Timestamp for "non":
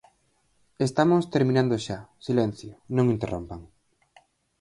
2.95-3.11